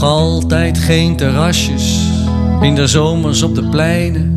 [0.00, 2.10] Nog altijd geen terrasjes
[2.60, 4.34] in de zomers op de pleinen.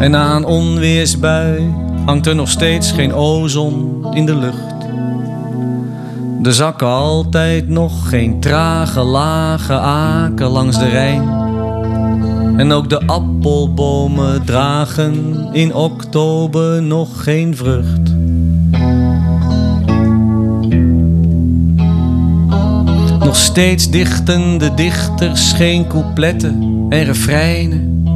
[0.00, 1.74] En na een onweersbui
[2.06, 4.74] hangt er nog steeds geen ozon in de lucht.
[6.42, 11.28] Er zakken altijd nog geen trage lage aken langs de Rijn.
[12.56, 18.13] En ook de appelbomen dragen in oktober nog geen vrucht.
[23.34, 28.06] Nog steeds dichten de dichters geen coupletten en refreinen.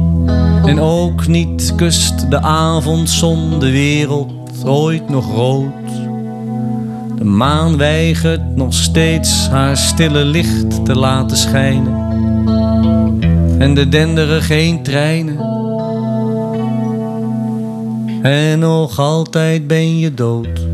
[0.65, 4.31] En ook niet kust de avondzon de wereld
[4.65, 5.87] ooit nog rood.
[7.17, 11.93] De maan weigert nog steeds haar stille licht te laten schijnen.
[13.57, 15.39] En er denderen geen treinen.
[18.21, 20.68] En nog altijd ben je dood.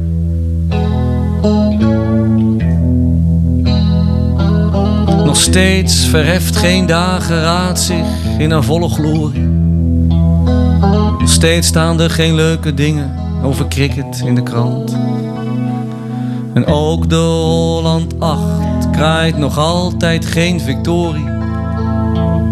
[5.35, 8.05] Nog steeds verheft geen dageraad zich
[8.37, 9.47] in haar volle glorie.
[11.19, 13.11] Nog steeds staan er geen leuke dingen
[13.43, 14.97] over cricket in de krant.
[16.53, 18.41] En ook de Holland 8
[18.91, 21.29] kraait nog altijd geen victorie.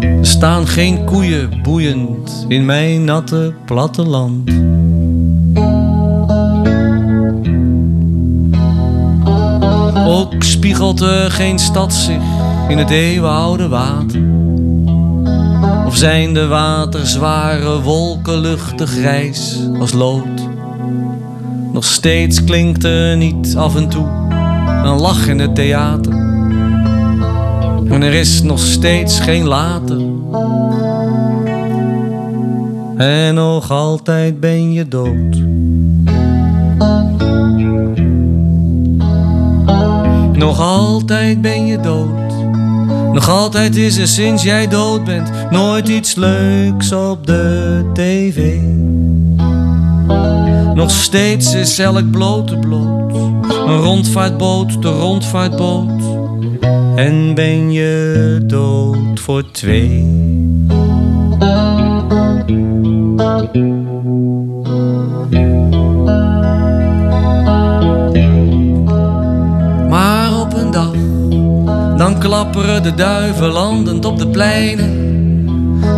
[0.00, 4.50] Er staan geen koeien boeiend in mijn natte platteland.
[10.06, 12.33] Ook spiegelt er geen stad zich
[12.68, 14.22] in het eeuwenoude water.
[15.86, 20.48] Of zijn de waterzware wolken luchtig grijs als lood.
[21.72, 24.06] Nog steeds klinkt er niet af en toe
[24.84, 26.12] een lach in het theater.
[27.88, 30.00] En er is nog steeds geen later.
[32.96, 35.42] En nog altijd ben je dood.
[40.36, 42.23] Nog altijd ben je dood.
[43.14, 48.58] Nog altijd is er sinds jij dood bent nooit iets leuks op de tv.
[50.74, 53.04] Nog steeds is elk blote bloot
[53.66, 56.02] een rondvaartboot, de rondvaartboot.
[56.96, 60.13] En ben je dood voor twee.
[72.24, 74.90] Klapperen de duiven landend op de pleinen.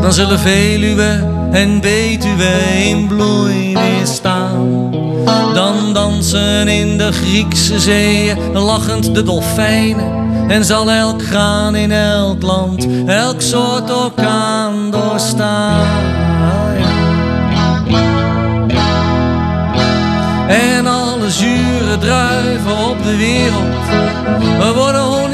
[0.02, 2.52] Dan zullen Veluwe en Betuwe
[2.84, 4.90] in bloei weer staan.
[5.54, 10.12] Dan dansen in de Griekse zeeën lachend de dolfijnen.
[10.48, 15.86] En zal elk graan in elk land, elk soort orkaan doorstaan.
[20.48, 23.74] En alle zure druiven op de wereld
[24.58, 25.25] we worden.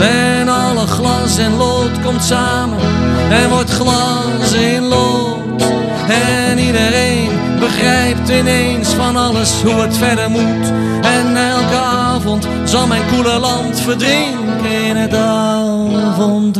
[0.00, 2.78] En alle glas en lood komt samen
[3.30, 5.62] en wordt glas in lood.
[6.08, 7.28] En iedereen
[7.58, 10.72] begrijpt ineens van alles hoe het verder moet.
[11.02, 16.50] En elke avond zal mijn koele land verdrinken in het avondrood.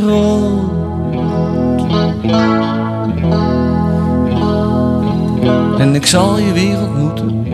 [5.78, 7.46] En ik zal je weer ontmoeten.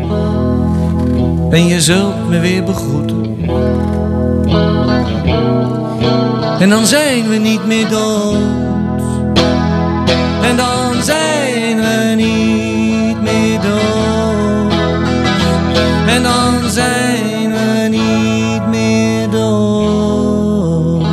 [1.51, 3.26] En je zult me weer begroeten.
[6.59, 8.37] En dan zijn we niet meer dood.
[10.43, 14.73] En dan zijn we niet meer dood.
[16.07, 21.07] En dan zijn we niet meer dood.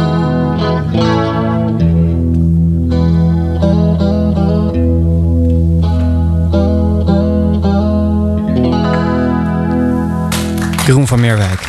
[10.85, 11.61] Jeroen van Meerwijk.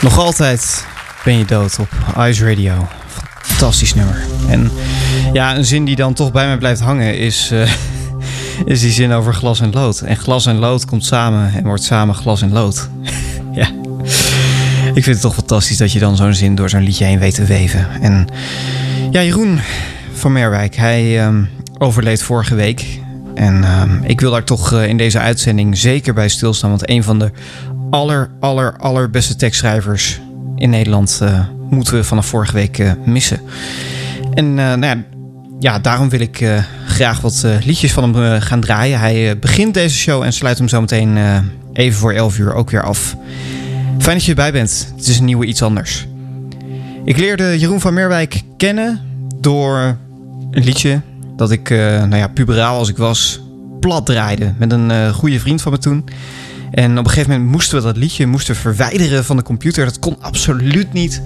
[0.00, 0.90] Nog altijd
[1.24, 1.88] ben je dood op
[2.18, 2.88] Ice Radio.
[3.40, 4.22] Fantastisch nummer.
[4.48, 4.70] En
[5.32, 7.72] ja, een zin die dan toch bij mij blijft hangen is, eh,
[8.72, 10.00] is die zin over glas en lood.
[10.00, 12.88] En glas en lood komt samen en wordt samen glas en lood.
[13.52, 13.70] ja.
[14.94, 17.34] Ik vind het toch fantastisch dat je dan zo'n zin door zo'n liedje heen weet
[17.34, 17.86] te weven.
[18.00, 18.26] En
[19.10, 19.60] ja, Jeroen
[20.12, 21.44] van Meerwijk, hij ehm,
[21.78, 23.00] overleed vorige week.
[23.34, 26.70] En ehm, ik wil daar toch eh, in deze uitzending zeker bij stilstaan.
[26.70, 27.30] Want een van de
[27.90, 30.20] aller, aller, allerbeste tekstschrijvers
[30.62, 33.40] in Nederland eh, moeten we vanaf vorige week eh, missen.
[34.34, 35.04] En eh, nou ja,
[35.60, 36.44] ja, daarom wil ik
[36.86, 38.98] graag wat liedjes van hem gaan draaien.
[38.98, 41.18] Hij begint deze show en sluit hem zo meteen
[41.72, 43.16] even voor 11 uur ook weer af.
[43.98, 44.92] Fijn dat je erbij bent.
[44.96, 46.06] Het is een nieuwe iets anders.
[47.04, 49.00] Ik leerde Jeroen van Meerwijk kennen
[49.40, 49.96] door
[50.50, 51.00] een liedje
[51.36, 53.40] dat ik, nou ja, puberaal als ik was,
[53.80, 54.52] plat draaide.
[54.58, 56.04] Met een goede vriend van me toen.
[56.72, 59.84] En op een gegeven moment moesten we dat liedje moesten verwijderen van de computer.
[59.84, 61.22] Dat kon absoluut niet.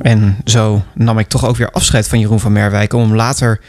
[0.00, 3.60] En zo nam ik toch ook weer afscheid van Jeroen van Merwijk om hem later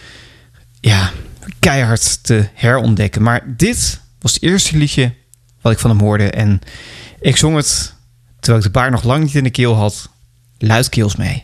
[0.79, 1.11] ja,
[1.59, 3.21] keihard te herontdekken.
[3.21, 5.13] Maar dit was het eerste liedje
[5.61, 6.29] wat ik van hem hoorde.
[6.29, 6.59] En
[7.19, 7.93] ik zong het
[8.39, 10.09] terwijl ik de baard nog lang niet in de keel had.
[10.57, 11.43] Luidkeels mee.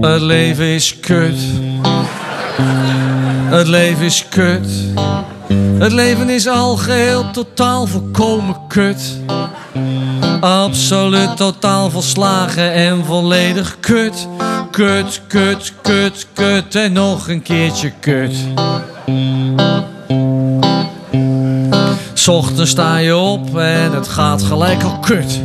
[0.00, 1.36] Het leven is kut.
[3.50, 4.68] Het leven is kut.
[5.78, 9.18] Het leven is al geheel totaal volkomen kut.
[10.40, 14.28] Absoluut totaal volslagen en volledig kut.
[14.70, 18.34] Kut, kut, kut, kut en nog een keertje kut.
[22.26, 25.40] Ochtends sta je op en het gaat gelijk al kut.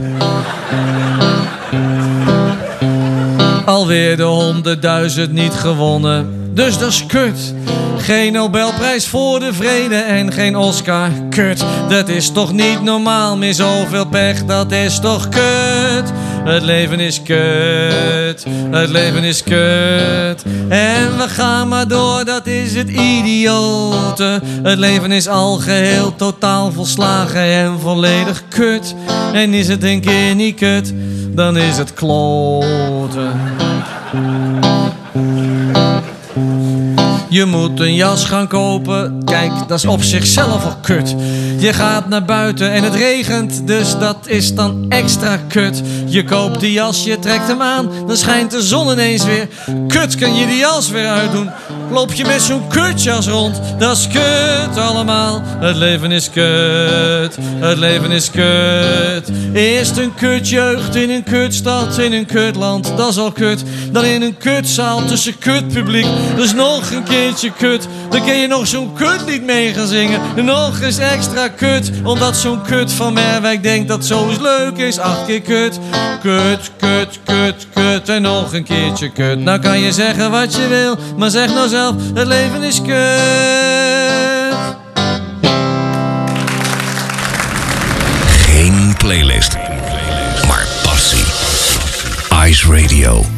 [3.66, 7.54] Alweer de honderdduizend niet gewonnen, dus dat is kut.
[7.98, 11.66] Geen Nobelprijs voor de vrede en geen Oscar, kut.
[11.90, 16.12] Dat is toch niet normaal, meer zoveel pech, dat is toch kut.
[16.44, 20.44] Het leven is kut, het leven is kut.
[20.70, 24.42] En we gaan maar door, dat is het idiote.
[24.64, 28.96] Het leven is al geheel totaal volslagen en volledig kut.
[29.34, 30.94] En is het een keer niet kut,
[31.36, 33.32] dan is het kloten.
[37.30, 39.22] Je moet een jas gaan kopen.
[39.26, 41.16] Kijk, dat is op zichzelf al kut.
[41.60, 45.82] Je gaat naar buiten en het regent, dus dat is dan extra kut.
[46.06, 49.48] Je koopt die jas, je trekt hem aan, dan schijnt de zon ineens weer.
[49.88, 51.50] Kut, kan je die jas weer uitdoen?
[51.92, 53.62] Loop je met zo'n kutjas rond?
[53.78, 55.42] Dat is kut allemaal.
[55.60, 59.32] Het leven is kut, het leven is kut.
[59.54, 63.64] Eerst een kutjeugd in een kutstad, in een kutland, dat is al kut.
[63.92, 66.08] Dan in een kutzaal tussen kutpubliek,
[66.38, 67.88] is nog een keertje kut.
[68.10, 70.46] Dan kun je nog zo'n kutlied mee gaan zingen.
[70.46, 75.00] Nog eens extra kut, omdat zo'n kut van Merwijk denkt dat zo leuk is.
[75.00, 75.80] Acht keer kut,
[76.22, 79.40] kut, kut, kut, kut en nog een keertje kut.
[79.40, 82.96] Nou kan je zeggen wat je wil, maar zeg nou zelf, het leven is kut.
[88.46, 89.58] Geen playlist,
[90.48, 91.26] maar passie.
[92.46, 93.37] Ice Radio.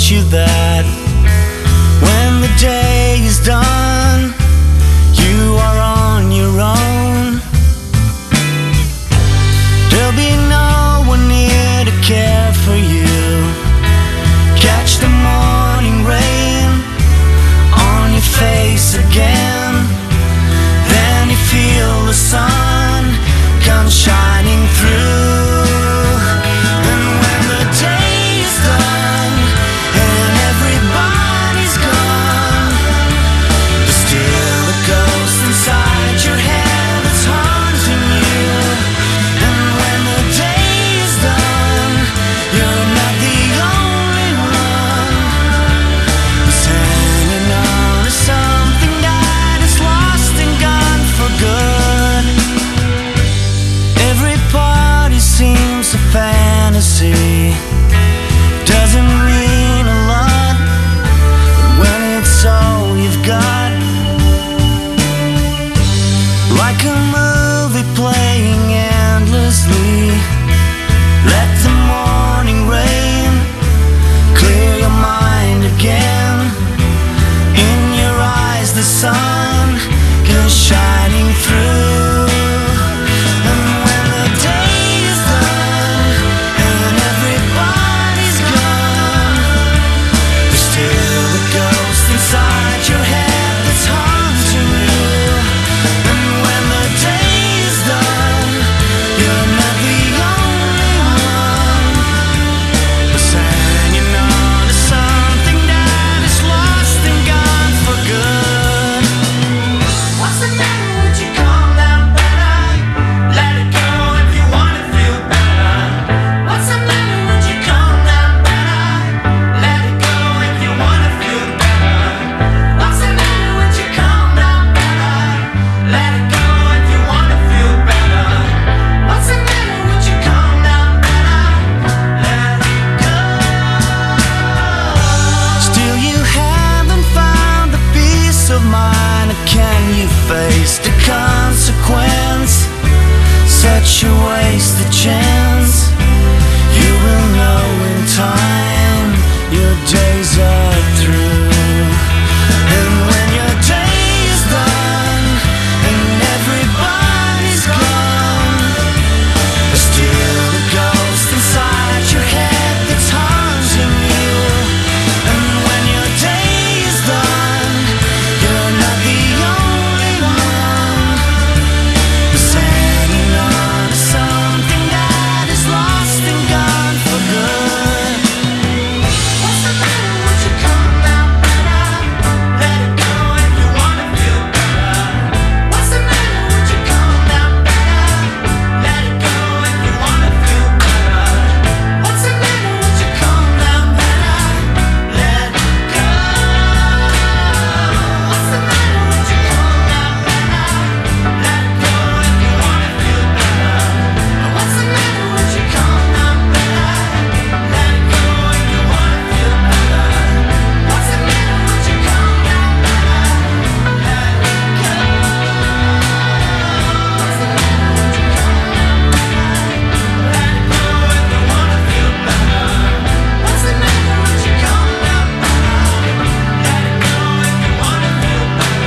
[0.00, 0.84] Told you that
[2.00, 2.89] when the day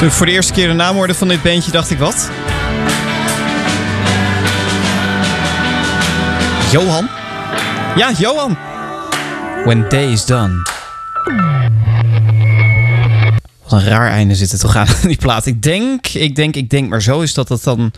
[0.04, 2.30] Toen ik voor de eerste keer de naam hoorde van dit bandje, dacht ik wat?
[6.72, 7.10] Johan?
[7.96, 8.58] Ja, Johan!
[9.66, 10.62] When Day is Done.
[13.64, 15.46] Wat een raar einde zit er toch aan die plaat.
[15.46, 17.92] Ik denk, ik denk, ik denk, maar zo is dat dat dan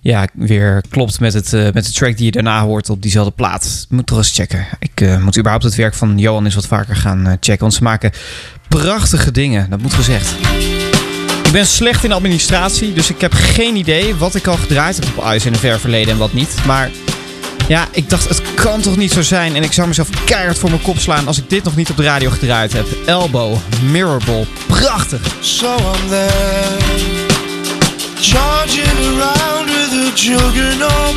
[0.00, 3.32] ja, weer klopt met, het, eh, met de track die je daarna hoort op diezelfde
[3.32, 3.86] plaat.
[3.88, 4.66] Moet toch eens checken.
[4.78, 7.60] Ik eh, moet überhaupt het werk van Johan eens wat vaker gaan eh, checken.
[7.60, 8.12] Want ze maken
[8.68, 10.34] prachtige dingen, dat moet gezegd.
[11.54, 15.32] Ben slecht in administratie, dus ik heb geen idee wat ik al gedraaid heb op
[15.34, 16.54] ICE in een ver verleden en wat niet.
[16.66, 16.90] Maar
[17.68, 19.56] ja, ik dacht, het kan toch niet zo zijn.
[19.56, 21.96] En ik zou mezelf keihard voor mijn kop slaan als ik dit nog niet op
[21.96, 22.86] de radio gedraaid heb.
[23.06, 23.56] Elbow,
[23.90, 25.20] Mirrorball, prachtig.
[25.40, 26.78] So I'm there,
[28.20, 31.14] charging around with a juggernaut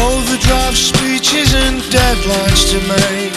[0.00, 3.32] overdrive speeches and deadlines to make,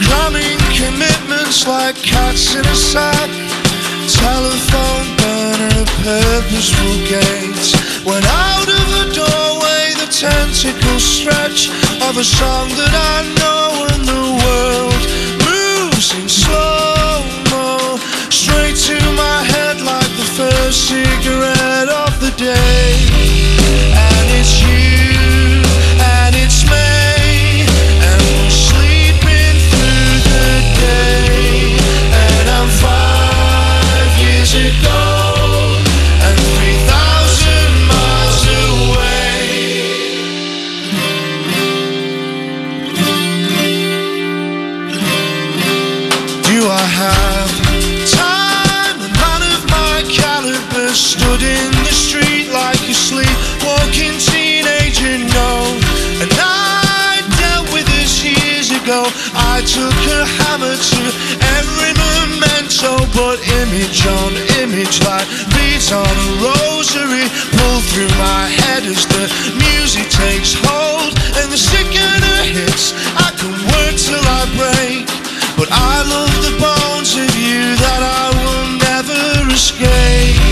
[0.00, 3.28] cramming commitments like cats in a sack,
[4.06, 4.99] telephone
[6.02, 7.74] purposeful gates.
[8.04, 11.68] When out of the doorway, the tentacles stretch
[12.08, 15.02] of a song that I know, and the world
[15.44, 17.98] moves in slow mo,
[18.30, 22.99] straight to my head like the first cigarette of the day.
[51.42, 55.16] In the street like a sleepwalking teenager.
[55.32, 55.50] No,
[56.20, 59.08] and I dealt with this years ago.
[59.32, 61.02] I took a hammer to
[61.58, 68.84] every memento, but image on image, like beads on a rosary, pull through my head
[68.84, 69.24] as the
[69.56, 75.08] music takes hold, and the sicker the hits, I can work till I break.
[75.56, 80.49] But I love the bones of you that I will never escape.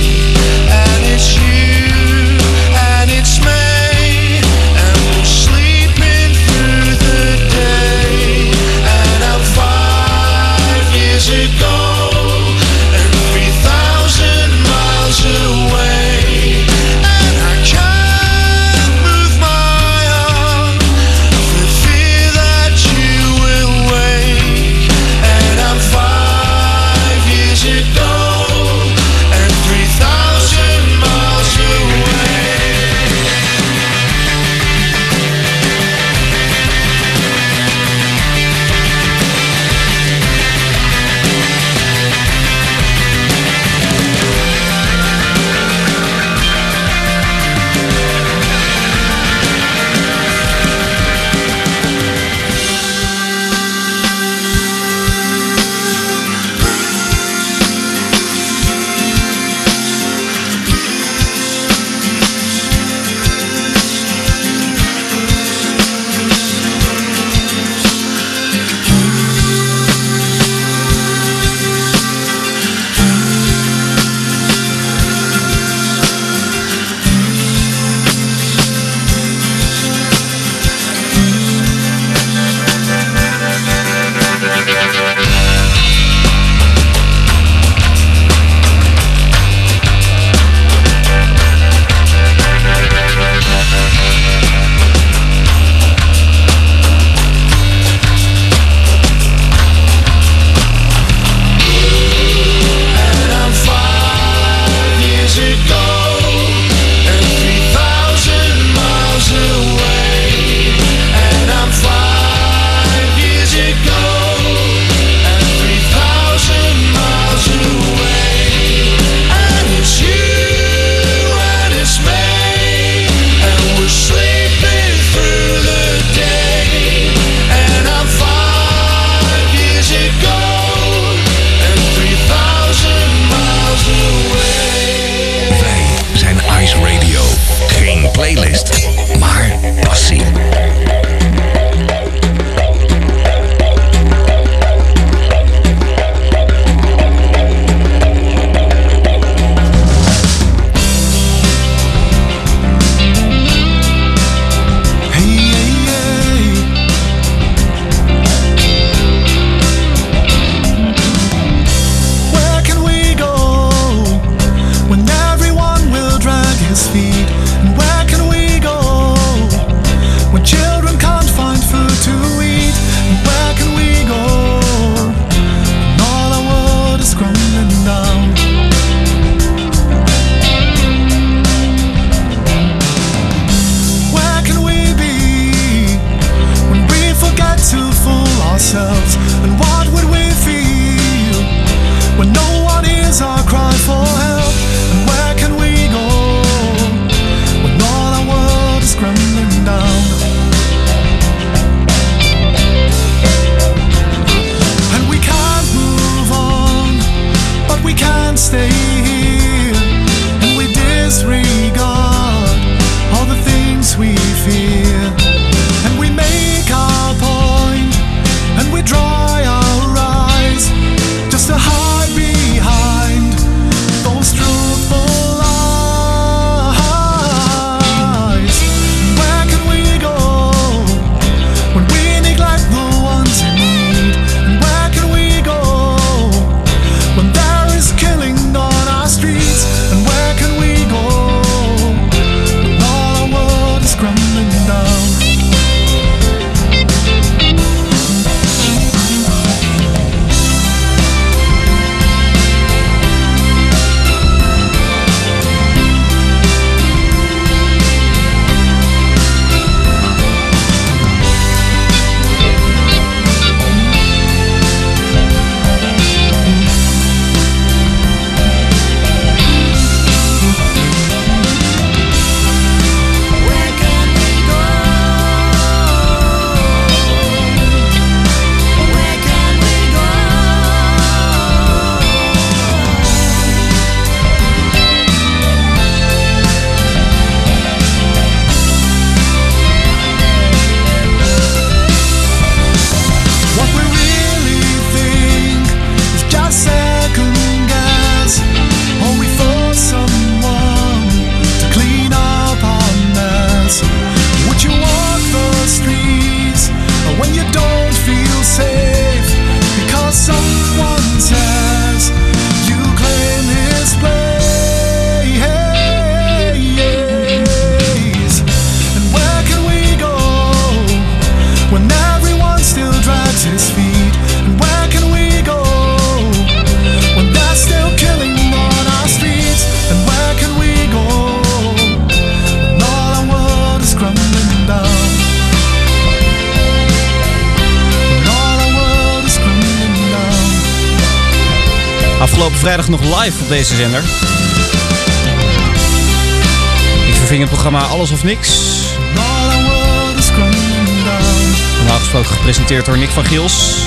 [352.49, 353.87] Gepresenteerd door Nick van Giels.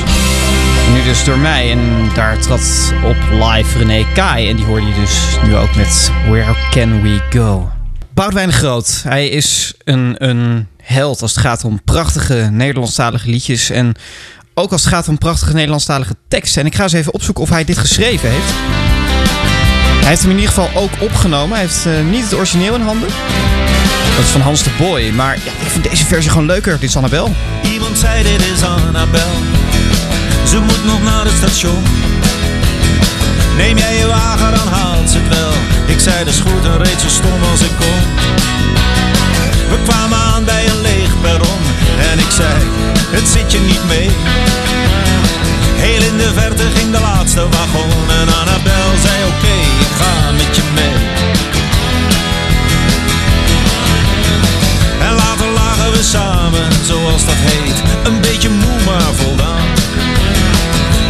[0.94, 1.72] Nu dus door mij.
[1.72, 4.50] En daar trad op live René Kai.
[4.50, 7.72] En die hoorde je dus nu ook met Where Can We Go.
[8.14, 9.02] Boudewijn de Groot.
[9.04, 13.70] Hij is een, een held als het gaat om prachtige Nederlandstalige liedjes.
[13.70, 13.96] En
[14.54, 16.62] ook als het gaat om prachtige Nederlandstalige teksten.
[16.62, 18.54] En ik ga eens even opzoeken of hij dit geschreven heeft.
[20.00, 21.58] Hij heeft hem in ieder geval ook opgenomen.
[21.58, 23.10] Hij heeft eh, niet het origineel in handen.
[24.16, 25.10] Dat is van Hans de Boy.
[25.10, 26.80] Maar ja, ik vind deze versie gewoon leuker.
[26.80, 27.36] Dit is Annabel.
[27.62, 29.34] Iemand zei dit is Annabel.
[30.48, 31.84] Ze moet nog naar het station.
[33.58, 35.52] Neem jij je wagen dan haalt ze het wel.
[35.86, 38.02] Ik zei is goed en reed zo stom als ik kon
[39.70, 41.62] We kwamen aan bij een leeg perron.
[42.12, 42.54] En ik zei
[43.16, 44.10] het zit je niet mee.
[45.76, 47.92] Heel in de verte ging de laatste wagon.
[48.20, 51.21] En Annabel zei oké ik ga met je mee
[56.04, 59.68] samen, zoals dat heet Een beetje moe maar voldaan.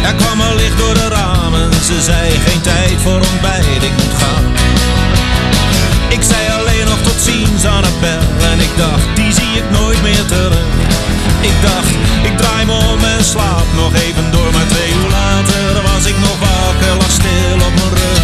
[0.02, 4.16] Er kwam al licht door de ramen Ze zei geen tijd voor ontbijt, ik moet
[4.22, 4.44] gaan.
[6.08, 10.24] Ik zei alleen nog tot ziens Annabel En ik dacht, die zie ik nooit meer
[10.26, 10.66] terug.
[11.40, 11.92] Ik dacht,
[12.28, 16.18] ik draai me om en slaap nog even door Maar twee uur later was ik
[16.18, 18.21] nog wakker, lag stil op mijn rug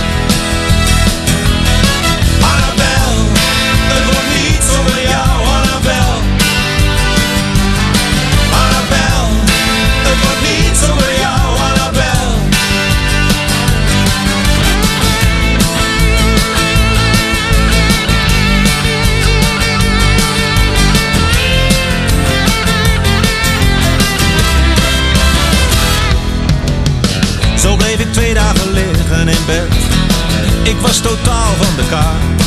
[30.69, 32.43] Ik was totaal van de kaart.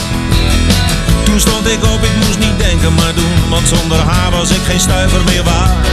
[1.23, 4.61] Toen stond ik op, ik moest niet denken maar doen, want zonder haar was ik
[4.67, 5.87] geen stuiver meer waard.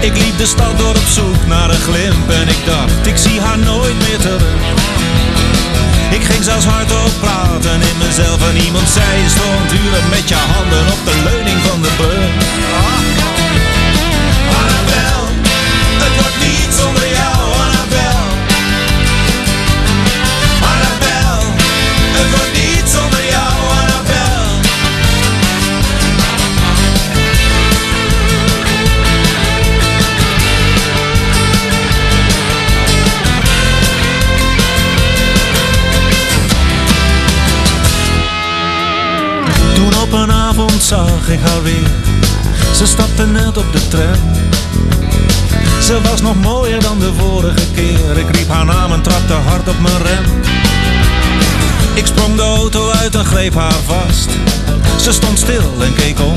[0.00, 3.40] Ik liep de stad door op zoek naar een glimp en ik dacht, ik zie
[3.40, 4.42] haar nooit meer terug.
[6.10, 10.40] Ik ging zelfs hardop praten in mezelf en iemand zei, je stond uren met je
[10.52, 13.21] handen op de leuning van de brug.
[40.82, 41.90] Zag ik haar weer.
[42.74, 44.32] Ze stapte net op de tram.
[45.82, 48.18] Ze was nog mooier dan de vorige keer.
[48.18, 50.24] Ik riep haar naam en trapte hard op mijn rem.
[51.94, 54.30] Ik sprong de auto uit en greep haar vast.
[55.00, 56.36] Ze stond stil en keek om.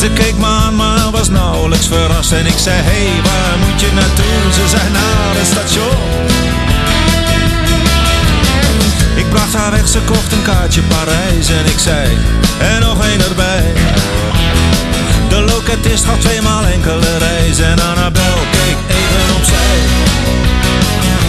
[0.00, 2.32] Ze keek me aan, maar was nauwelijks verrast.
[2.32, 4.52] En ik zei: Hey, waar moet je naartoe?
[4.52, 6.53] Ze zei: Naar het station.
[9.14, 12.18] Ik bracht haar weg, ze kocht een kaartje Parijs en ik zei,
[12.58, 13.72] en nog één erbij.
[15.28, 19.76] De loketist gaf tweemaal enkele reizen en Annabel keek even opzij.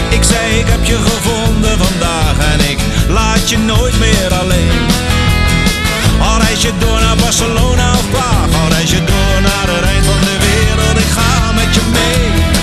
[0.08, 4.80] Ik zei, ik heb je gevonden vandaag en ik laat je nooit meer alleen.
[6.20, 10.06] Al reis je door naar Barcelona of Praag, al reis je door naar het eind
[10.06, 12.55] van de wereld, ik ga met je mee.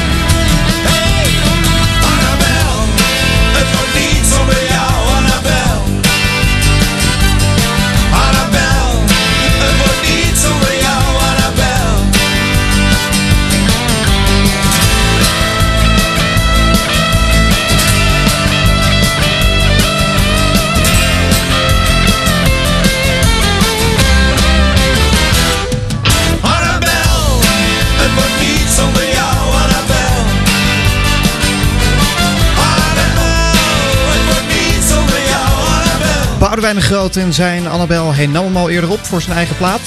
[36.63, 39.81] De Groot en zijn Annabel hij nam hem al eerder op voor zijn eigen plaat.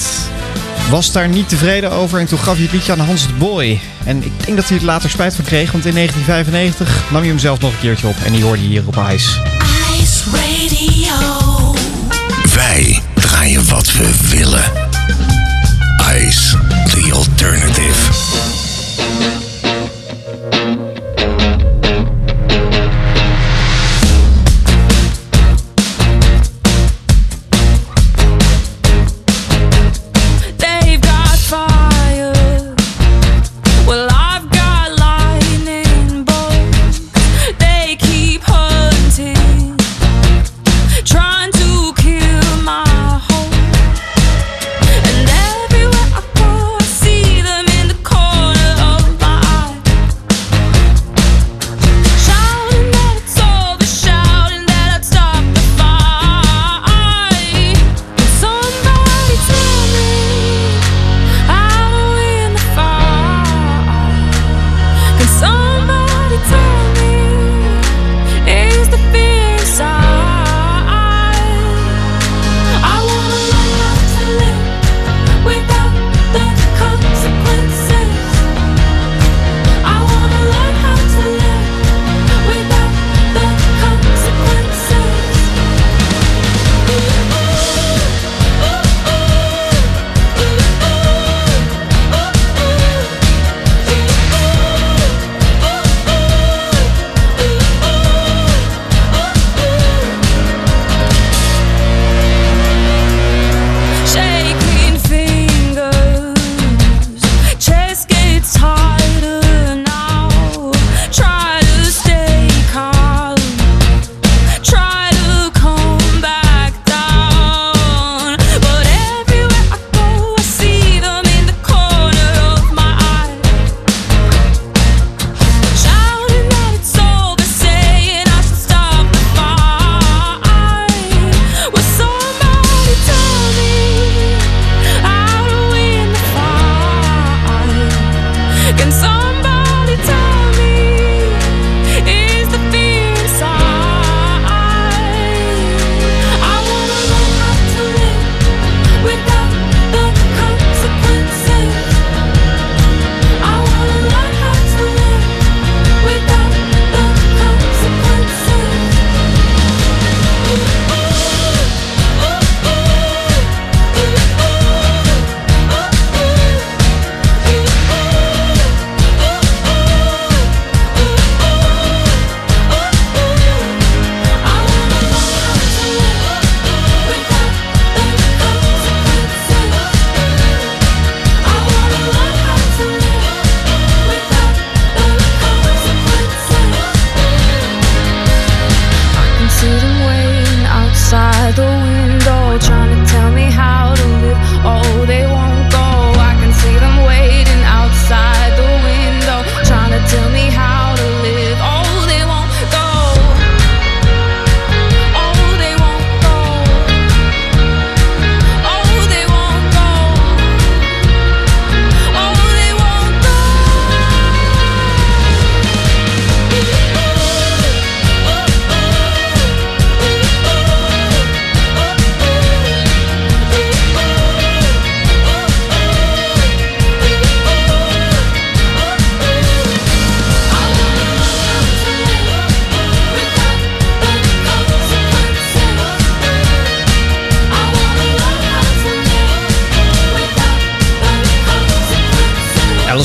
[0.89, 3.79] Was daar niet tevreden over en toen gaf hij het liedje aan Hans de Boy.
[4.03, 7.29] En ik denk dat hij het later spijt van kreeg, want in 1995 nam hij
[7.29, 8.15] hem zelf nog een keertje op.
[8.25, 9.29] En die hoorde je hier op Ice.
[10.01, 11.75] Ice Radio.
[12.55, 14.71] Wij draaien wat we willen.
[16.15, 18.56] Ice, the alternative.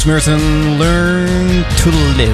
[0.07, 2.33] Merton, Learn to Live.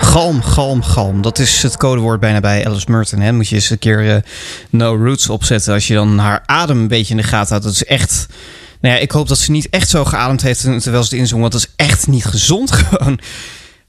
[0.00, 1.22] Galm, galm, galm.
[1.22, 3.20] Dat is het codewoord bijna bij Alice Merton.
[3.20, 3.32] Hè?
[3.32, 4.22] Moet je eens een keer eh,
[4.70, 5.74] No Roots opzetten.
[5.74, 7.64] Als je dan haar adem een beetje in de gaten houdt.
[7.64, 8.26] Dat is echt...
[8.80, 11.40] Nou ja, ik hoop dat ze niet echt zo geademd heeft terwijl ze het inzong.
[11.40, 13.20] Want dat is echt niet gezond gewoon.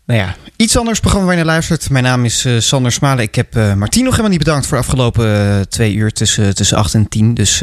[0.10, 1.90] Nou ja, iets anders programma waar je naar luistert.
[1.90, 3.24] Mijn naam is eh, Sander Smalen.
[3.24, 6.56] Ik heb uh, Martien nog helemaal niet bedankt voor de afgelopen uh, twee uur tussen,
[6.56, 7.34] tussen 8 en 10.
[7.34, 7.62] Dus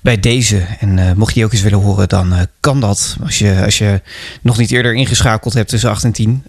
[0.00, 0.62] bij deze.
[0.80, 3.16] En mocht je ook eens willen horen, dan kan dat.
[3.22, 4.02] Als je, als je
[4.42, 6.44] nog niet eerder ingeschakeld hebt tussen 8 en 10,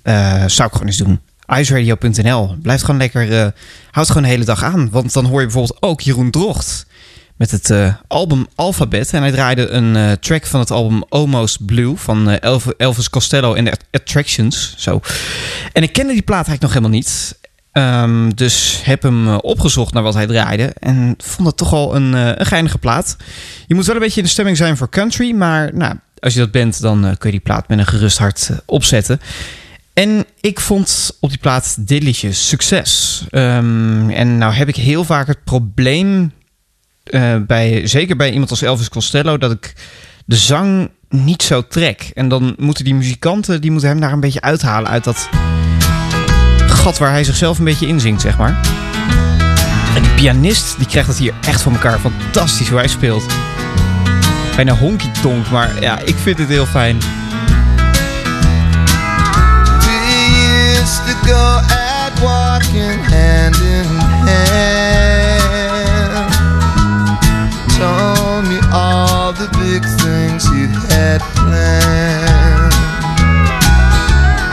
[0.47, 1.19] zou ik gewoon eens doen.
[1.57, 2.55] iceradio.nl.
[2.61, 3.53] Blijft gewoon lekker,
[3.91, 4.89] houd gewoon de hele dag aan.
[4.89, 6.85] Want dan hoor je bijvoorbeeld ook Jeroen Drocht
[7.41, 9.13] met het uh, album Alphabet.
[9.13, 12.35] En hij draaide een uh, track van het album Almost Blue van uh,
[12.77, 14.75] Elvis Costello en de Attractions.
[14.77, 15.01] Zo.
[15.73, 17.39] En ik kende die plaat eigenlijk nog helemaal niet.
[17.73, 20.73] Um, dus heb hem opgezocht naar wat hij draaide.
[20.79, 23.17] En vond het toch wel een, een geinige plaat.
[23.67, 25.31] Je moet wel een beetje in de stemming zijn voor country.
[25.31, 28.49] Maar nou, als je dat bent, dan kun je die plaat met een gerust hart
[28.65, 29.21] opzetten.
[29.93, 33.23] En ik vond op die plaat dit liedje succes.
[33.31, 36.31] Um, en nou heb ik heel vaak het probleem
[37.03, 39.73] uh, bij, zeker bij iemand als Elvis Costello, dat ik
[40.25, 42.11] de zang niet zo trek.
[42.13, 45.29] En dan moeten die muzikanten, die moeten hem daar een beetje uithalen uit dat
[46.67, 48.59] gat waar hij zichzelf een beetje inzingt, zeg maar.
[49.95, 51.99] En die pianist, die krijgt dat hier echt van elkaar.
[51.99, 53.25] Fantastisch hoe hij speelt.
[54.55, 56.99] Bijna honky-tonk, maar ja, ik vind het heel fijn.
[59.79, 59.95] We
[60.81, 61.61] used to go
[62.21, 64.70] walking hand in hand
[71.11, 72.71] had planned.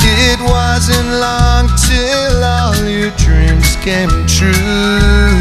[0.03, 5.39] It wasn't long till all your dreams came true.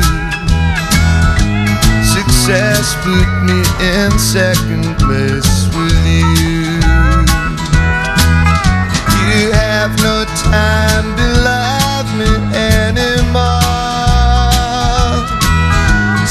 [2.17, 3.59] Success put me
[3.97, 6.77] in second place with you.
[9.33, 10.17] You have no
[10.53, 12.31] time to love me
[12.77, 13.57] anymore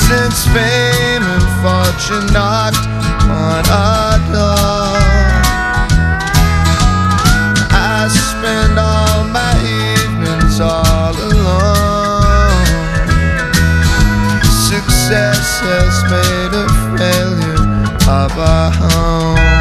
[0.07, 2.87] since fame and fortune knocked
[3.29, 4.66] on our door.
[18.29, 19.56] Navajo.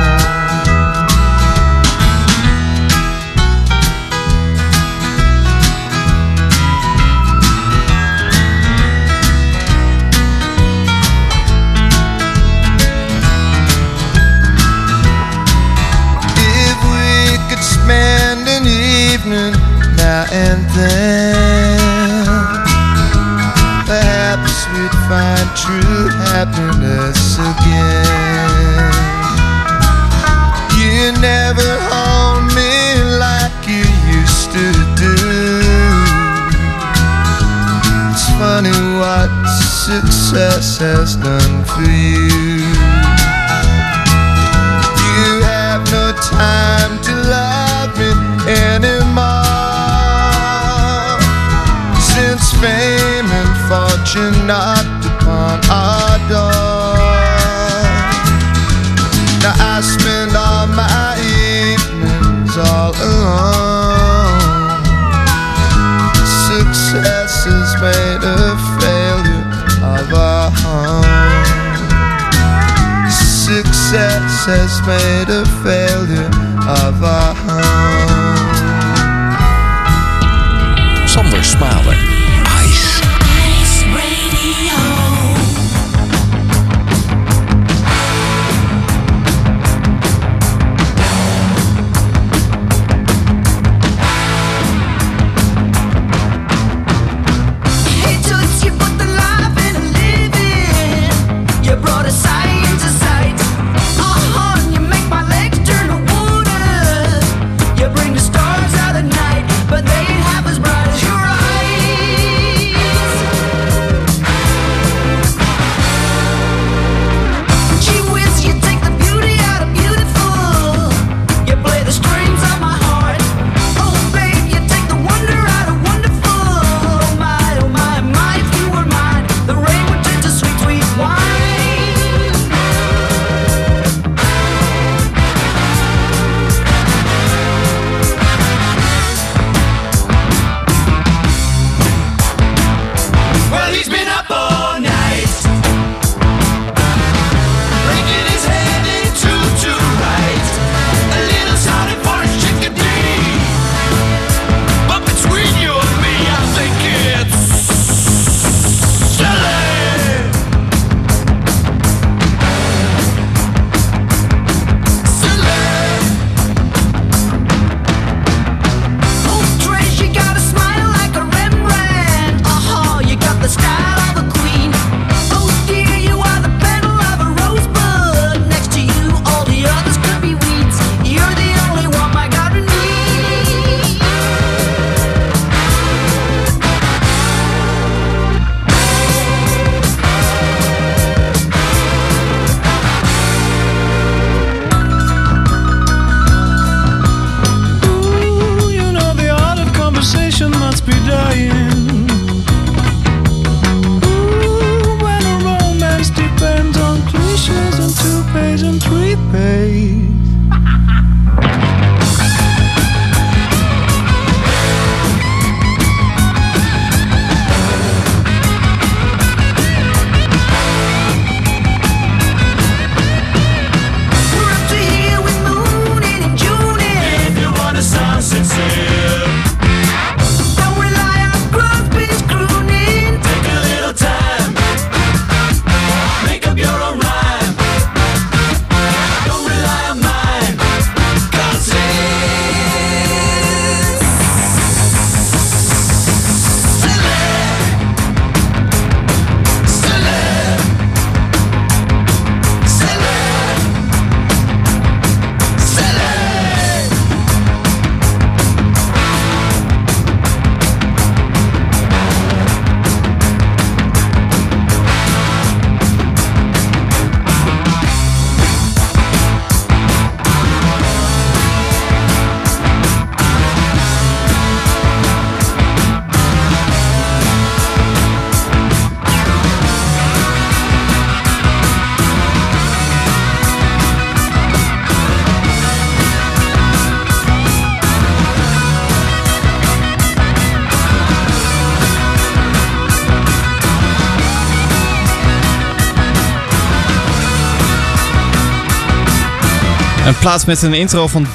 [300.26, 301.32] Plaat met een intro van 13,8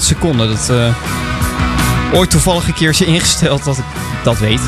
[0.00, 0.48] seconden.
[0.48, 0.94] Dat eh,
[2.12, 3.84] ooit toevallig een keertje ingesteld dat ik
[4.24, 4.60] dat weet.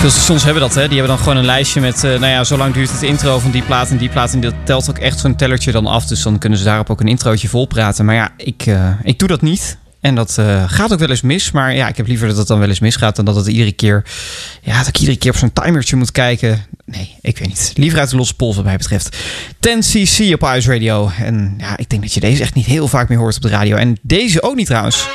[0.00, 0.88] Veel stations hebben dat, hè.
[0.88, 2.04] Die hebben dan gewoon een lijstje met...
[2.04, 4.32] eh, nou ja, zo lang duurt het intro van die plaat en die plaat.
[4.32, 6.06] En dat telt ook echt zo'n tellertje dan af.
[6.06, 8.04] Dus dan kunnen ze daarop ook een introotje vol praten.
[8.04, 9.78] Maar ja, ik, eh, ik doe dat niet.
[10.00, 11.50] En dat eh, gaat ook wel eens mis.
[11.50, 13.16] Maar ja, ik heb liever dat het dan wel eens misgaat...
[13.16, 14.04] dan dat het iedere keer...
[14.62, 16.66] Ja, dat ik iedere keer op zo'n timertje moet kijken.
[16.84, 17.72] Nee, ik weet niet.
[17.74, 19.16] Liever uit de losse pols wat mij betreft.
[19.54, 21.10] 10cc op Ice Radio.
[21.20, 23.48] En ja, ik denk dat je deze echt niet heel vaak meer hoort op de
[23.48, 23.76] radio.
[23.76, 25.06] En deze ook niet trouwens.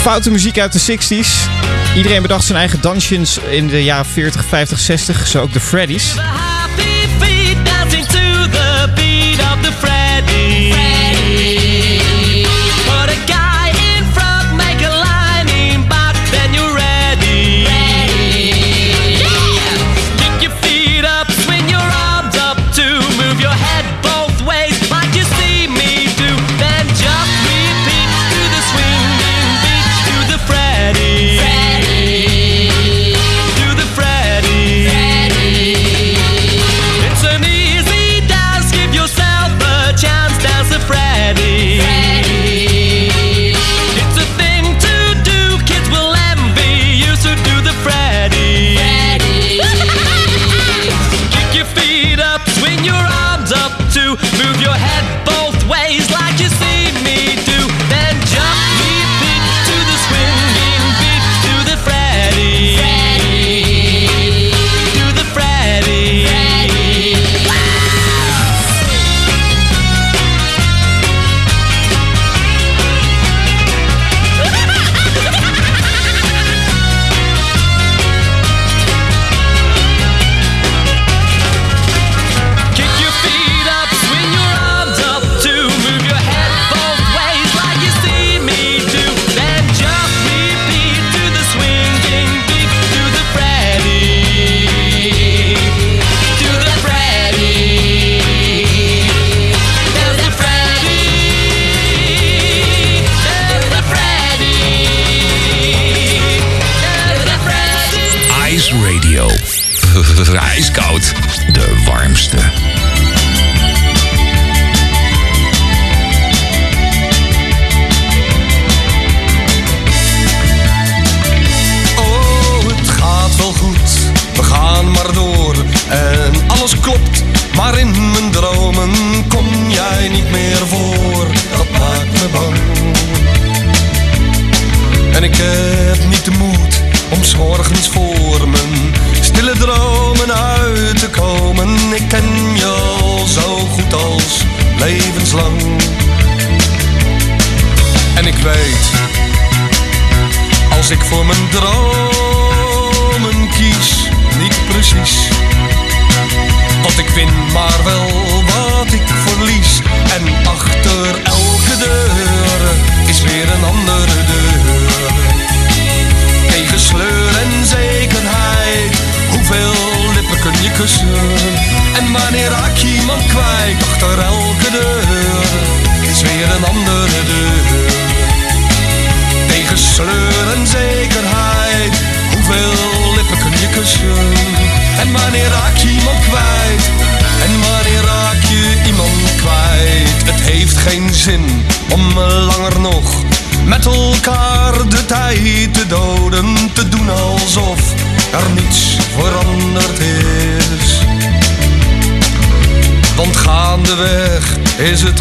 [0.00, 1.50] Foute muziek uit de 60s.
[1.96, 5.26] Iedereen bedacht zijn eigen dansjes in de jaren 40, 50, 60.
[5.26, 6.14] Zo ook de Freddy's.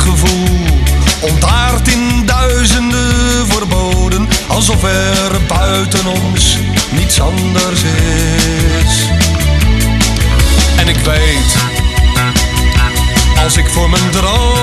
[0.03, 0.65] Gevoel
[1.19, 6.57] ontaard in duizenden verboden, alsof er buiten ons
[6.91, 9.09] niets anders is.
[10.75, 11.55] En ik weet,
[13.43, 14.53] als ik voor mijn dromen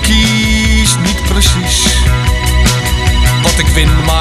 [0.00, 1.84] kies, niet precies
[3.42, 4.19] wat ik win, maar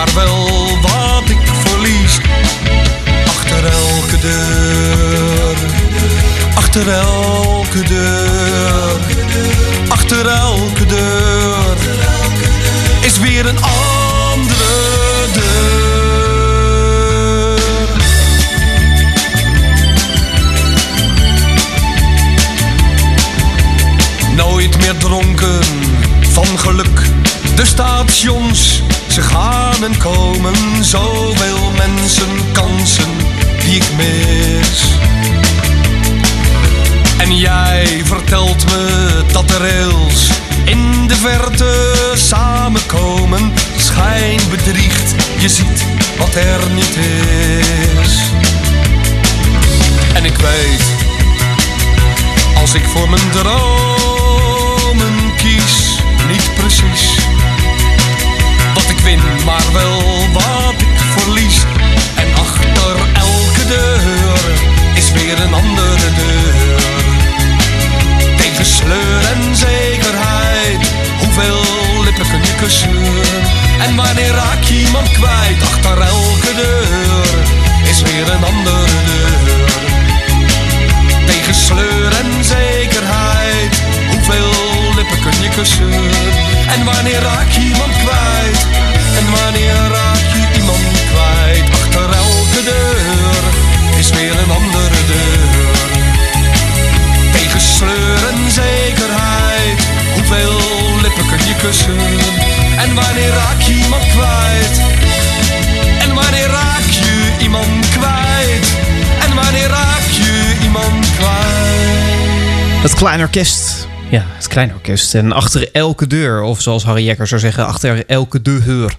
[112.81, 113.87] Het klein orkest.
[114.09, 115.15] Ja, het klein orkest.
[115.15, 118.97] En achter elke deur, of zoals Harry Jekker zou zeggen, achter elke deur.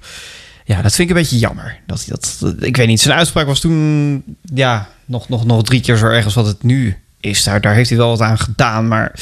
[0.65, 1.79] Ja, dat vind ik een beetje jammer.
[1.87, 4.23] Dat, dat, ik weet niet, zijn uitspraak was toen
[4.55, 7.45] ja, nog, nog, nog drie keer zo erg als wat het nu is.
[7.45, 9.13] Daar, daar heeft hij wel wat aan gedaan, maar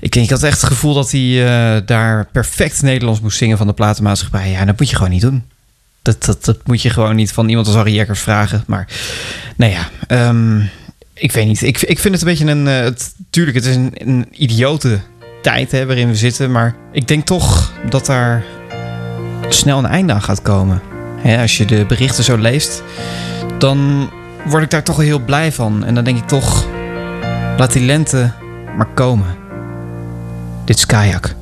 [0.00, 3.66] ik, ik had echt het gevoel dat hij eh, daar perfect Nederlands moest zingen van
[3.66, 4.50] de platenmaatschappij.
[4.50, 5.44] Ja, dat moet je gewoon niet doen.
[6.02, 8.64] Dat, dat, dat moet je gewoon niet van iemand als Harry Jekkers vragen.
[8.66, 8.88] Maar
[9.56, 10.60] nou ja, ehm,
[11.14, 11.62] ik weet niet.
[11.62, 12.68] Ik, ik vind het een beetje een...
[12.68, 12.92] eh,
[13.30, 15.00] tuurlijk, het is een, een idiote
[15.42, 16.50] tijd hè, waarin we zitten.
[16.52, 18.44] Maar ik denk toch dat daar
[19.48, 20.82] snel een einde aan gaat komen.
[21.38, 22.82] Als je de berichten zo leest,
[23.58, 24.10] dan
[24.44, 25.84] word ik daar toch heel blij van.
[25.84, 26.66] En dan denk ik toch,
[27.56, 28.32] laat die lente
[28.76, 29.36] maar komen.
[30.64, 31.34] Dit is Kajak.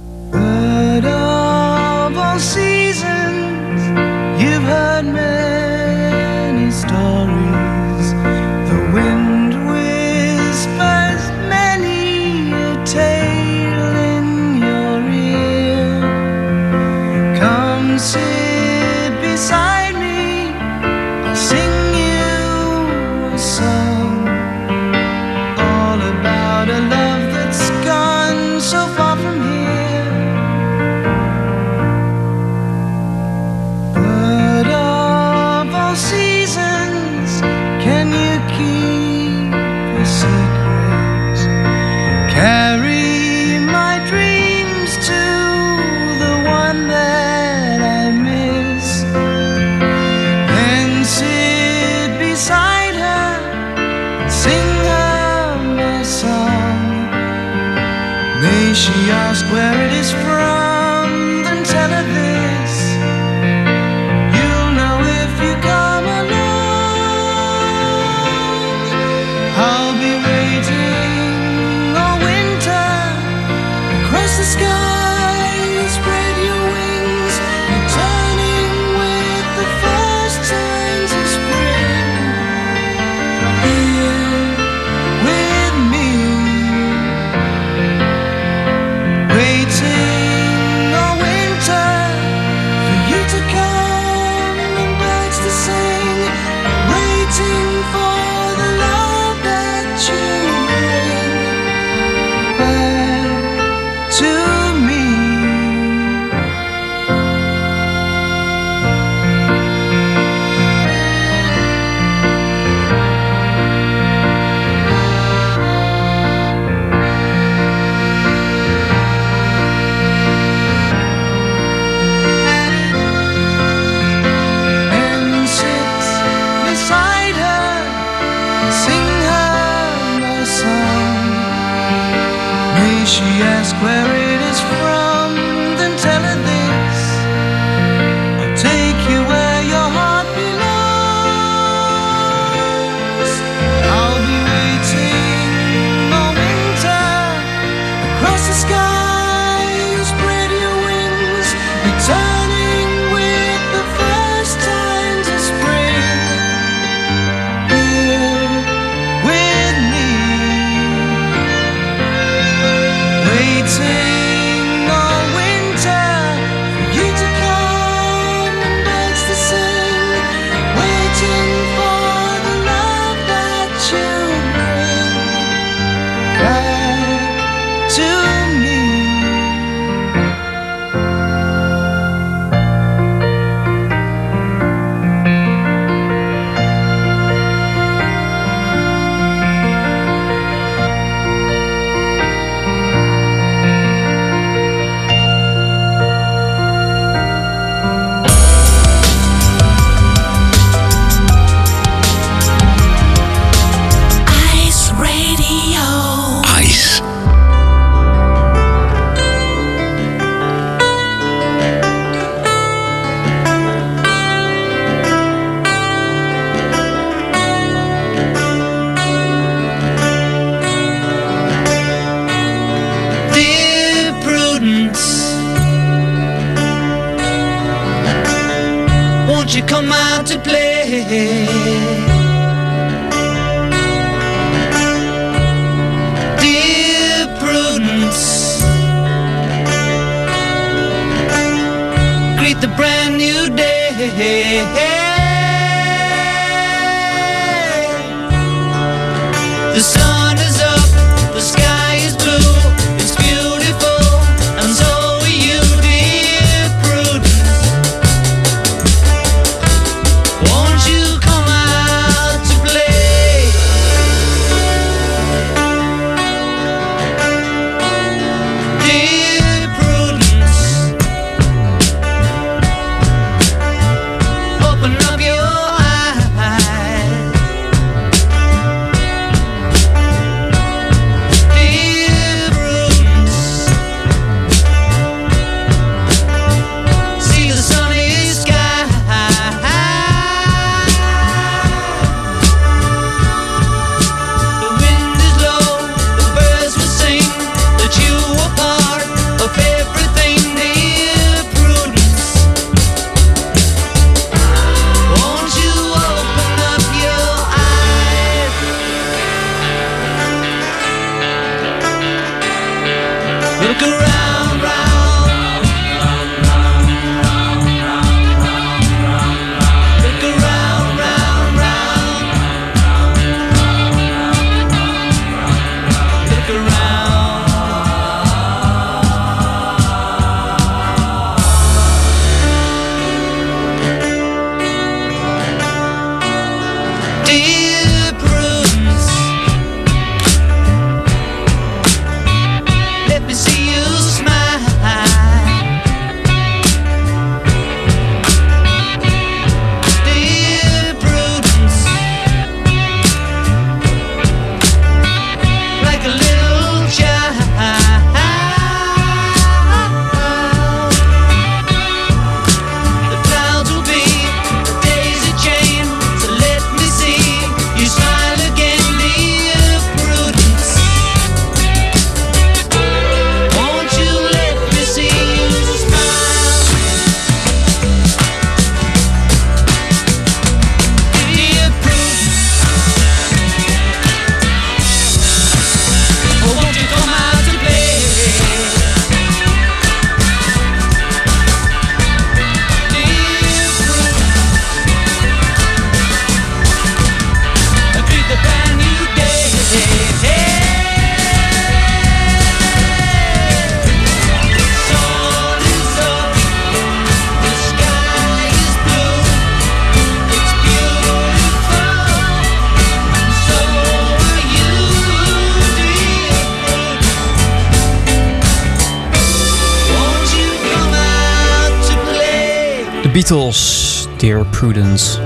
[423.33, 425.21] Beatles, Dear Prudence.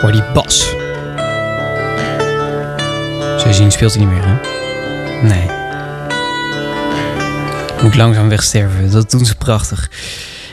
[0.00, 0.58] Hoor die bas.
[3.40, 4.34] Zo zien speelt hij niet meer, hè?
[5.26, 5.50] Nee.
[7.82, 8.90] Moet langzaam wegsterven.
[8.90, 9.90] Dat doen ze prachtig.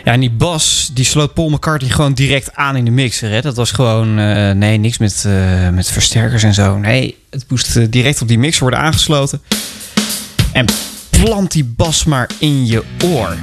[0.04, 3.30] Ja, en die bas, die sloot Paul McCartney gewoon direct aan in de mixer.
[3.30, 3.42] Hè?
[3.42, 6.78] Dat was gewoon, eh, nee, niks met, eh, met versterkers en zo.
[6.78, 9.42] Nee, het moest eh, direct op die mixer worden aangesloten.
[10.52, 10.66] En
[11.10, 13.36] plant die bas maar in je oor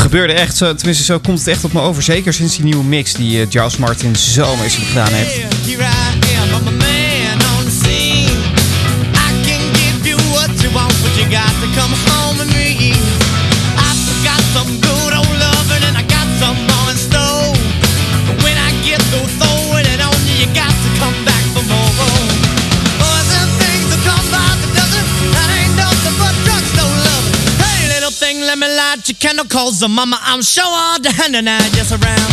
[0.00, 2.02] gebeurde echt, zo, tenminste zo komt het echt op me over.
[2.02, 6.19] Zeker sinds die nieuwe mix die eh, Giles Martin zo mee gedaan heeft.
[29.10, 30.16] she kinda calls the mama.
[30.22, 32.30] I'm sure all the hand and I just around.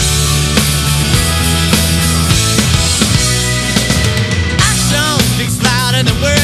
[4.70, 6.37] Action speaks louder than words.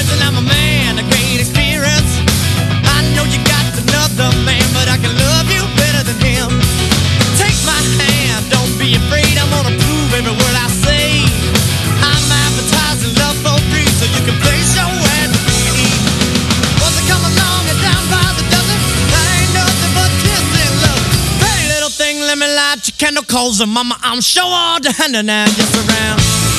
[23.04, 26.53] candle calls and mama, I'm sure all the hand and just around.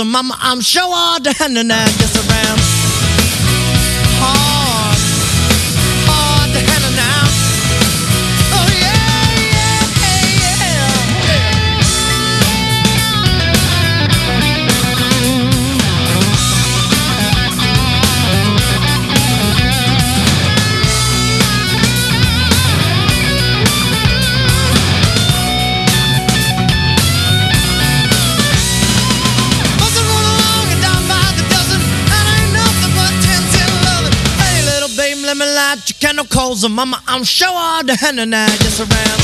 [0.00, 2.79] Chemicals, and mama, I'm sure all the hand and gets around.
[36.30, 39.19] Light your candle coals, and mama, I'm sure all the hand and gets around.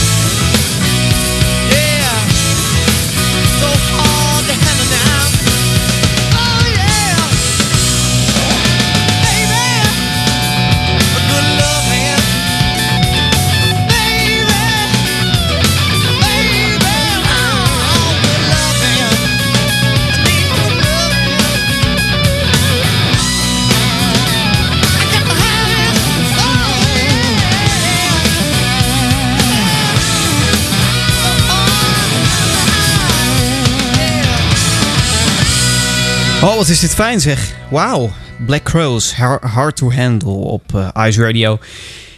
[36.46, 37.54] Oh, wat is dit fijn zeg.
[37.70, 38.12] Wauw.
[38.46, 41.58] Black Crows, Har- Hard to Handle op eh, Ice Radio.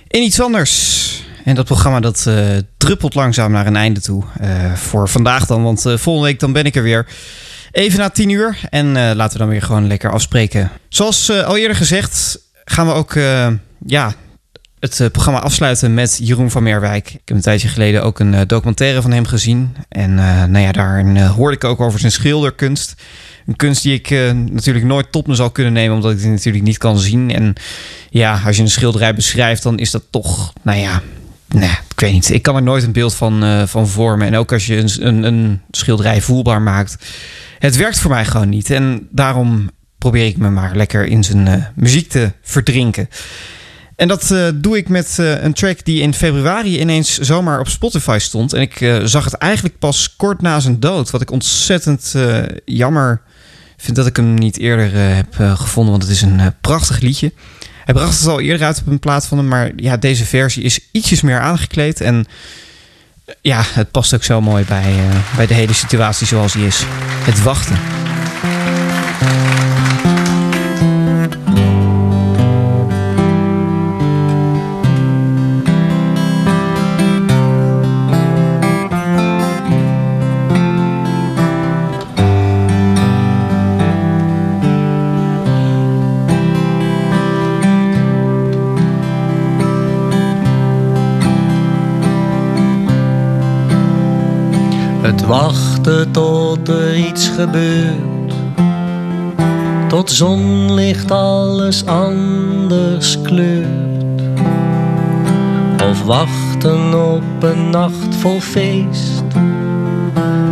[0.08, 1.22] En iets anders.
[1.44, 4.24] En dat programma dat eh, druppelt langzaam naar een einde toe.
[4.40, 7.06] Eh, voor vandaag dan, want volgende week dan ben ik er weer.
[7.70, 8.58] Even na tien uur.
[8.70, 10.70] En laten we dan weer gewoon lekker afspreken.
[10.88, 13.14] Zoals al eerder gezegd gaan we ook
[13.86, 14.14] ja,
[14.78, 17.06] het programma afsluiten met Jeroen van Meerwijk.
[17.08, 19.76] Ik heb een tijdje geleden ook een documentaire van hem gezien.
[19.88, 20.14] En
[20.50, 22.94] nou ja, daarin eh, hoorde ik ook over zijn schilderkunst.
[23.48, 26.30] Een kunst die ik eh, natuurlijk nooit tot me zal kunnen nemen, omdat ik die
[26.30, 27.30] natuurlijk niet kan zien.
[27.30, 27.54] En
[28.10, 31.02] ja, als je een schilderij beschrijft, dan is dat toch, nou ja,
[31.48, 32.30] nee, ik weet niet.
[32.30, 34.26] Ik kan er nooit een beeld van, eh, van vormen.
[34.26, 36.96] En ook als je een, een, een schilderij voelbaar maakt,
[37.58, 38.70] het werkt voor mij gewoon niet.
[38.70, 43.08] En daarom probeer ik me maar lekker in zijn eh, muziek te verdrinken.
[43.96, 48.52] En dat doe ik met een track die in februari ineens zomaar op Spotify stond.
[48.52, 51.10] En ik zag het eigenlijk pas kort na zijn dood.
[51.10, 52.14] Wat ik ontzettend
[52.64, 53.22] jammer
[53.78, 55.90] vind dat ik hem niet eerder eh, heb eh, gevonden.
[55.90, 57.32] Want het is een eh, prachtig liedje.
[57.84, 59.48] Hij bracht het al eerder uit op een plaat van hem.
[59.48, 62.00] Maar ja, deze versie is ietsjes meer aangekleed.
[62.00, 62.26] En
[63.40, 64.94] ja, het past ook zo mooi bij,
[65.36, 66.84] bij de hele situatie zoals die is.
[67.24, 67.76] Het wachten.
[95.08, 98.34] Het wachten tot er iets gebeurt.
[99.88, 104.22] Tot zonlicht alles anders kleurt.
[105.90, 109.22] Of wachten op een nacht vol feest.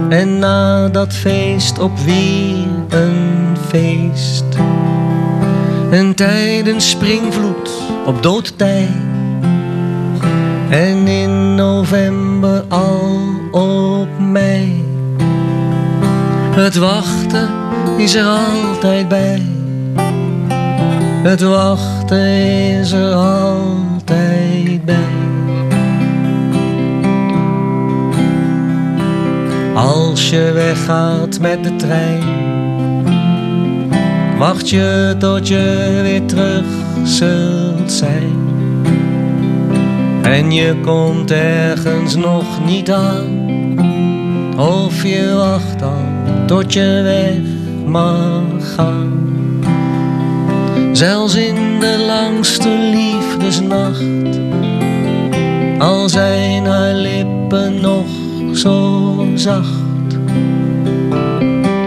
[0.08, 4.44] En na dat feest op weer een feest.
[5.90, 7.70] En tijdens springvloed
[8.06, 8.88] op doodtij.
[10.68, 14.84] En in november al op mij.
[16.54, 17.48] Het wachten
[17.96, 19.42] is er altijd bij.
[21.22, 22.26] Het wachten
[22.80, 25.14] is er altijd bij.
[29.74, 32.22] Als je weggaat met de trein,
[34.38, 36.64] wacht je tot je weer terug
[37.02, 38.34] zult zijn.
[40.22, 43.35] En je komt ergens nog niet aan.
[44.56, 46.04] Of je wacht al
[46.46, 47.38] tot je weg
[47.86, 49.12] mag gaan.
[50.92, 54.38] Zelfs in de langste liefdesnacht.
[55.78, 58.06] Al zijn haar lippen nog
[58.54, 60.18] zo zacht.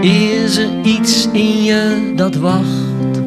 [0.02, 3.22] Is er iets in je dat wacht?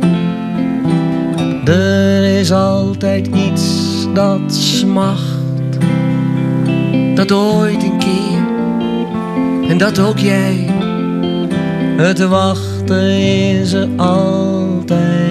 [1.64, 3.62] Er is altijd iets
[4.14, 5.40] dat smacht.
[7.14, 7.82] Dat ooit
[9.72, 10.66] en dat ook jij.
[11.96, 15.21] Het wachten is er altijd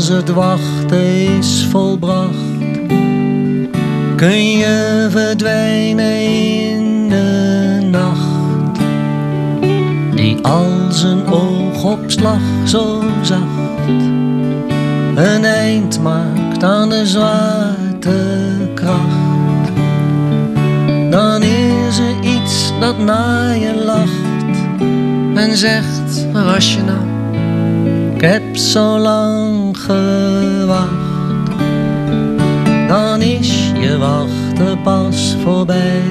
[0.00, 2.58] als het wachten is volbracht,
[4.16, 8.80] kun je verdwijnen in de nacht.
[10.14, 13.88] Die als een oogopslag zo zacht
[15.14, 18.08] een eind maakt aan de zwaartekracht.
[21.10, 24.68] Dan is er iets dat naar je lacht
[25.34, 27.08] en zegt, waar was je nou?
[28.14, 29.39] Ik heb zo lang
[29.80, 30.88] gewacht,
[32.88, 36.02] dan is je wachten pas voorbij.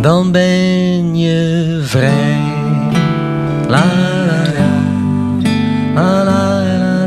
[0.00, 2.42] Dan ben je vrij.
[3.68, 3.84] La
[4.26, 4.42] la
[5.94, 7.06] la la la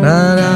[0.00, 0.55] la la.